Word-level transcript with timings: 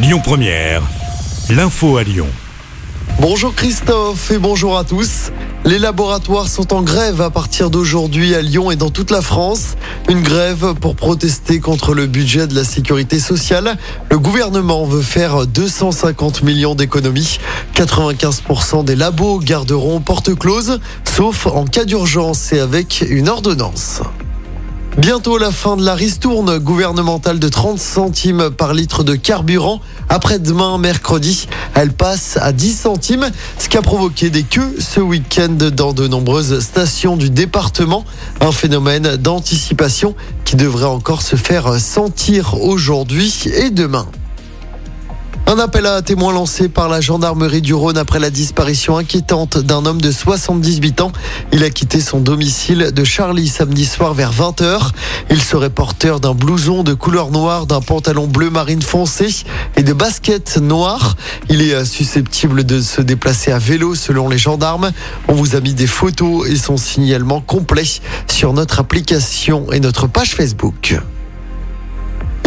Lyon 0.00 0.20
Première, 0.22 0.82
l'info 1.50 1.96
à 1.96 2.04
Lyon. 2.04 2.28
Bonjour 3.20 3.52
Christophe 3.52 4.30
et 4.30 4.38
bonjour 4.38 4.78
à 4.78 4.84
tous. 4.84 5.32
Les 5.64 5.80
laboratoires 5.80 6.46
sont 6.46 6.72
en 6.72 6.82
grève 6.82 7.20
à 7.20 7.30
partir 7.30 7.68
d'aujourd'hui 7.68 8.32
à 8.36 8.40
Lyon 8.40 8.70
et 8.70 8.76
dans 8.76 8.90
toute 8.90 9.10
la 9.10 9.22
France. 9.22 9.74
Une 10.08 10.22
grève 10.22 10.74
pour 10.80 10.94
protester 10.94 11.58
contre 11.58 11.94
le 11.94 12.06
budget 12.06 12.46
de 12.46 12.54
la 12.54 12.62
sécurité 12.62 13.18
sociale. 13.18 13.76
Le 14.08 14.20
gouvernement 14.20 14.84
veut 14.84 15.02
faire 15.02 15.48
250 15.48 16.44
millions 16.44 16.76
d'économies. 16.76 17.40
95% 17.74 18.84
des 18.84 18.94
labos 18.94 19.40
garderont 19.40 19.98
porte 20.00 20.32
close, 20.36 20.78
sauf 21.02 21.46
en 21.46 21.64
cas 21.64 21.84
d'urgence 21.84 22.52
et 22.52 22.60
avec 22.60 23.04
une 23.10 23.28
ordonnance. 23.28 24.02
Bientôt 24.98 25.38
la 25.38 25.52
fin 25.52 25.76
de 25.76 25.84
la 25.84 25.94
ristourne 25.94 26.58
gouvernementale 26.58 27.38
de 27.38 27.48
30 27.48 27.78
centimes 27.78 28.50
par 28.50 28.74
litre 28.74 29.04
de 29.04 29.14
carburant. 29.14 29.80
Après-demain, 30.08 30.76
mercredi, 30.76 31.46
elle 31.74 31.92
passe 31.92 32.36
à 32.42 32.50
10 32.50 32.72
centimes, 32.72 33.30
ce 33.60 33.68
qui 33.68 33.76
a 33.76 33.82
provoqué 33.82 34.28
des 34.28 34.42
queues 34.42 34.74
ce 34.80 34.98
week-end 34.98 35.56
dans 35.72 35.92
de 35.92 36.08
nombreuses 36.08 36.58
stations 36.58 37.16
du 37.16 37.30
département. 37.30 38.04
Un 38.40 38.50
phénomène 38.50 39.14
d'anticipation 39.14 40.16
qui 40.44 40.56
devrait 40.56 40.86
encore 40.86 41.22
se 41.22 41.36
faire 41.36 41.78
sentir 41.78 42.60
aujourd'hui 42.60 43.44
et 43.54 43.70
demain. 43.70 44.08
Un 45.50 45.58
appel 45.58 45.86
à 45.86 46.02
témoins 46.02 46.34
lancé 46.34 46.68
par 46.68 46.90
la 46.90 47.00
gendarmerie 47.00 47.62
du 47.62 47.72
Rhône 47.72 47.96
après 47.96 48.18
la 48.18 48.28
disparition 48.28 48.98
inquiétante 48.98 49.56
d'un 49.56 49.86
homme 49.86 49.98
de 49.98 50.10
78 50.10 51.00
ans. 51.00 51.10
Il 51.52 51.64
a 51.64 51.70
quitté 51.70 52.02
son 52.02 52.20
domicile 52.20 52.90
de 52.92 53.02
Charlie 53.02 53.48
samedi 53.48 53.86
soir 53.86 54.12
vers 54.12 54.30
20h. 54.30 54.90
Il 55.30 55.40
serait 55.40 55.70
porteur 55.70 56.20
d'un 56.20 56.34
blouson 56.34 56.82
de 56.82 56.92
couleur 56.92 57.30
noire, 57.30 57.64
d'un 57.64 57.80
pantalon 57.80 58.26
bleu 58.26 58.50
marine 58.50 58.82
foncé 58.82 59.34
et 59.76 59.82
de 59.82 59.94
baskets 59.94 60.58
noires. 60.58 61.16
Il 61.48 61.62
est 61.62 61.82
susceptible 61.86 62.64
de 62.64 62.82
se 62.82 63.00
déplacer 63.00 63.50
à 63.50 63.58
vélo 63.58 63.94
selon 63.94 64.28
les 64.28 64.36
gendarmes. 64.36 64.92
On 65.28 65.32
vous 65.32 65.56
a 65.56 65.60
mis 65.60 65.72
des 65.72 65.86
photos 65.86 66.46
et 66.46 66.56
son 66.56 66.76
signalement 66.76 67.40
complet 67.40 67.84
sur 68.26 68.52
notre 68.52 68.80
application 68.80 69.72
et 69.72 69.80
notre 69.80 70.08
page 70.08 70.34
Facebook. 70.34 70.98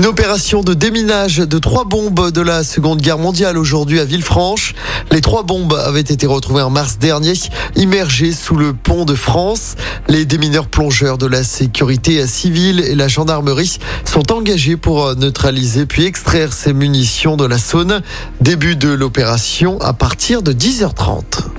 Une 0.00 0.06
opération 0.06 0.62
de 0.62 0.72
déminage 0.72 1.36
de 1.36 1.58
trois 1.58 1.84
bombes 1.84 2.30
de 2.30 2.40
la 2.40 2.64
Seconde 2.64 3.02
Guerre 3.02 3.18
mondiale 3.18 3.58
aujourd'hui 3.58 4.00
à 4.00 4.06
Villefranche. 4.06 4.74
Les 5.10 5.20
trois 5.20 5.42
bombes 5.42 5.74
avaient 5.74 6.00
été 6.00 6.26
retrouvées 6.26 6.62
en 6.62 6.70
mars 6.70 6.96
dernier, 6.98 7.34
immergées 7.76 8.32
sous 8.32 8.56
le 8.56 8.72
pont 8.72 9.04
de 9.04 9.14
France. 9.14 9.74
Les 10.08 10.24
démineurs 10.24 10.68
plongeurs 10.68 11.18
de 11.18 11.26
la 11.26 11.44
sécurité 11.44 12.26
civile 12.26 12.80
et 12.80 12.94
la 12.94 13.08
gendarmerie 13.08 13.76
sont 14.06 14.32
engagés 14.32 14.78
pour 14.78 15.14
neutraliser 15.16 15.84
puis 15.84 16.06
extraire 16.06 16.54
ces 16.54 16.72
munitions 16.72 17.36
de 17.36 17.44
la 17.44 17.58
Saône. 17.58 18.00
Début 18.40 18.76
de 18.76 18.88
l'opération 18.88 19.78
à 19.82 19.92
partir 19.92 20.40
de 20.40 20.54
10h30. 20.54 21.49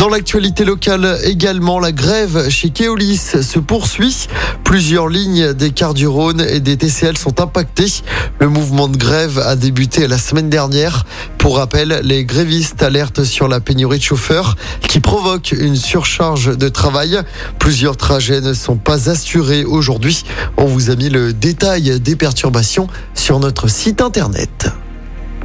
Dans 0.00 0.08
l'actualité 0.08 0.64
locale 0.64 1.18
également, 1.24 1.78
la 1.78 1.92
grève 1.92 2.48
chez 2.48 2.70
Keolis 2.70 3.18
se 3.18 3.58
poursuit. 3.58 4.28
Plusieurs 4.64 5.08
lignes 5.08 5.52
des 5.52 5.72
cars 5.72 5.92
du 5.92 6.06
Rhône 6.06 6.40
et 6.40 6.58
des 6.58 6.78
TCL 6.78 7.18
sont 7.18 7.38
impactées. 7.38 7.92
Le 8.38 8.48
mouvement 8.48 8.88
de 8.88 8.96
grève 8.96 9.38
a 9.38 9.56
débuté 9.56 10.08
la 10.08 10.16
semaine 10.16 10.48
dernière. 10.48 11.04
Pour 11.36 11.58
rappel, 11.58 12.00
les 12.02 12.24
grévistes 12.24 12.82
alertent 12.82 13.24
sur 13.24 13.46
la 13.46 13.60
pénurie 13.60 13.98
de 13.98 14.02
chauffeurs 14.02 14.56
qui 14.88 15.00
provoque 15.00 15.52
une 15.52 15.76
surcharge 15.76 16.56
de 16.56 16.68
travail. 16.70 17.20
Plusieurs 17.58 17.98
trajets 17.98 18.40
ne 18.40 18.54
sont 18.54 18.78
pas 18.78 19.10
assurés 19.10 19.66
aujourd'hui. 19.66 20.24
On 20.56 20.64
vous 20.64 20.88
a 20.88 20.96
mis 20.96 21.10
le 21.10 21.34
détail 21.34 22.00
des 22.00 22.16
perturbations 22.16 22.86
sur 23.12 23.38
notre 23.38 23.68
site 23.68 24.00
internet. 24.00 24.70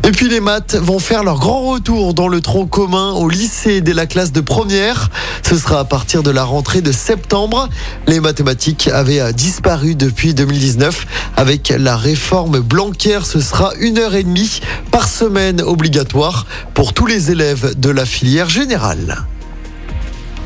Et 0.08 0.12
puis 0.12 0.30
les 0.30 0.40
maths 0.40 0.76
vont 0.76 1.00
faire 1.00 1.24
leur 1.24 1.40
grand 1.40 1.62
retour 1.72 2.14
dans 2.14 2.28
le 2.28 2.40
tronc 2.40 2.68
commun 2.68 3.14
au 3.14 3.28
lycée 3.28 3.82
dès 3.82 3.94
la 3.94 4.06
classe 4.06 4.32
de 4.32 4.40
première. 4.40 5.10
Ce 5.42 5.58
sera 5.58 5.80
à 5.80 5.84
partir 5.84 6.22
de 6.22 6.30
la 6.30 6.44
rentrée 6.44 6.82
de 6.82 6.92
septembre. 6.92 7.70
Les 8.06 8.20
mathématiques 8.20 8.88
avaient 8.88 9.34
disparu 9.34 9.96
depuis 9.96 10.36
2019. 10.36 11.08
Avec 11.36 11.74
la 11.76 11.98
réforme 11.98 12.60
Blanquer, 12.60 13.22
ce 13.24 13.42
sera 13.42 13.74
une 13.80 13.98
heure 13.98 14.14
et 14.14 14.24
demie 14.24 14.62
par 14.92 15.08
semaine 15.08 15.60
obligatoire 15.60 16.46
pour 16.76 16.94
tous 16.94 17.08
les 17.08 17.32
élèves 17.32 17.74
de 17.76 17.90
la 17.90 18.06
filière 18.06 18.48
générale. 18.48 19.26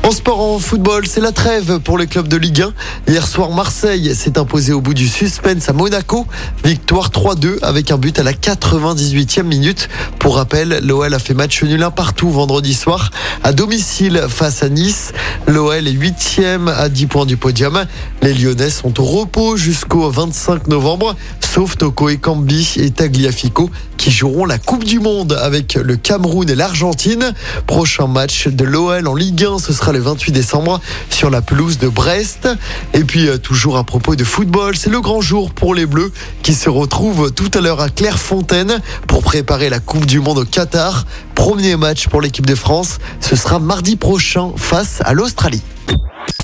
En 0.02 0.12
sport, 0.12 0.40
en 0.40 0.58
football, 0.58 1.06
c'est 1.06 1.20
la 1.20 1.30
trêve 1.30 1.78
pour 1.80 1.98
les 1.98 2.06
clubs 2.06 2.26
de 2.26 2.38
Ligue 2.38 2.62
1. 2.62 2.72
Hier 3.06 3.26
soir, 3.26 3.50
Marseille 3.50 4.14
s'est 4.14 4.38
imposé 4.38 4.72
au 4.72 4.80
bout 4.80 4.94
du 4.94 5.06
suspense 5.06 5.68
à 5.68 5.74
Monaco. 5.74 6.26
Victoire 6.64 7.10
3-2 7.10 7.58
avec 7.60 7.90
un 7.90 7.98
but 7.98 8.18
à 8.18 8.22
la 8.22 8.32
98e 8.32 9.42
minute. 9.42 9.90
Pour 10.18 10.36
rappel, 10.36 10.80
l'OL 10.82 11.12
a 11.12 11.18
fait 11.18 11.34
match 11.34 11.62
nul 11.62 11.82
un 11.82 11.90
partout 11.90 12.30
vendredi 12.30 12.72
soir 12.72 13.10
à 13.42 13.52
domicile 13.52 14.24
face 14.26 14.62
à 14.62 14.70
Nice. 14.70 15.12
L'OL 15.46 15.86
est 15.86 15.92
8e 15.92 16.72
à 16.72 16.88
10 16.88 17.06
points 17.06 17.26
du 17.26 17.36
podium. 17.36 17.84
Les 18.22 18.32
Lyonnais 18.32 18.70
sont 18.70 18.98
au 19.00 19.04
repos 19.04 19.58
jusqu'au 19.58 20.08
25 20.08 20.66
novembre, 20.68 21.14
sauf 21.52 21.76
Toko 21.76 22.08
et 22.08 22.16
Cambi 22.16 22.74
et 22.76 22.92
Tagliafico 22.92 23.70
qui 23.96 24.12
joueront 24.12 24.44
la 24.44 24.56
Coupe 24.56 24.84
du 24.84 25.00
Monde 25.00 25.32
avec 25.32 25.74
le 25.74 25.96
Cameroun 25.96 26.48
et 26.48 26.54
l'Argentine. 26.54 27.34
Prochain 27.66 28.06
match 28.06 28.46
de 28.46 28.64
l'OL 28.64 29.08
en 29.08 29.16
Ligue 29.16 29.44
1, 29.44 29.58
ce 29.58 29.72
sera 29.72 29.90
le 29.90 29.98
28 29.98 30.30
décembre 30.30 30.80
sur 31.10 31.28
la 31.28 31.42
pelouse 31.42 31.78
de 31.78 31.88
Brest. 31.88 32.48
Et 32.94 33.02
puis 33.02 33.26
euh, 33.26 33.36
toujours 33.36 33.78
à 33.78 33.82
propos 33.82 34.14
de 34.14 34.22
football, 34.22 34.76
c'est 34.76 34.90
le 34.90 35.00
grand 35.00 35.20
jour 35.20 35.50
pour 35.50 35.74
les 35.74 35.86
Bleus 35.86 36.12
qui 36.44 36.54
se 36.54 36.70
retrouvent 36.70 37.32
tout 37.32 37.50
à 37.54 37.60
l'heure 37.60 37.80
à 37.80 37.88
Clairefontaine 37.88 38.80
pour 39.08 39.22
préparer 39.22 39.70
la 39.70 39.80
Coupe 39.80 40.06
du 40.06 40.20
Monde 40.20 40.38
au 40.38 40.44
Qatar. 40.44 41.04
Premier 41.34 41.74
match 41.74 42.06
pour 42.06 42.20
l'équipe 42.20 42.46
de 42.46 42.54
France, 42.54 42.98
ce 43.18 43.34
sera 43.34 43.58
mardi 43.58 43.96
prochain 43.96 44.52
face 44.56 45.00
à 45.04 45.14
l'Australie. 45.14 45.62